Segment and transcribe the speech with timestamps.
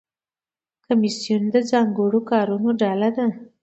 [0.85, 3.25] کمیسیون د ځانګړو کارونو ډله ده